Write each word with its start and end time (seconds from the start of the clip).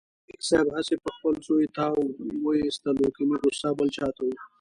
ملک 0.27 0.41
صاحب 0.49 0.67
هسې 0.75 0.95
په 1.03 1.09
خپل 1.15 1.33
زوی 1.47 1.65
تاو 1.75 2.01
و 2.43 2.45
ایستلو 2.63 3.07
کني 3.15 3.35
غوسه 3.41 3.69
بل 3.77 3.87
چاته 3.97 4.21
و. 4.23 4.29